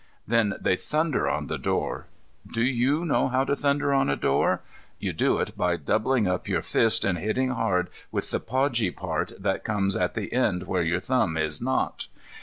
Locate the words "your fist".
6.47-7.05